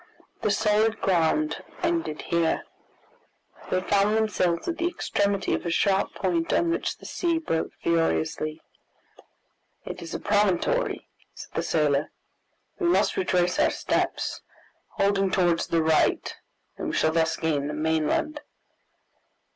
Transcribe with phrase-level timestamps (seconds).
[0.41, 2.63] The solid ground ended here.
[3.69, 7.71] They found themselves at the extremity of a sharp point on which the sea broke
[7.83, 8.63] furiously.
[9.85, 12.09] "It is a promontory," said the sailor;
[12.79, 14.41] "we must retrace our steps,
[14.93, 16.35] holding towards the right,
[16.79, 18.41] and we shall thus gain the mainland."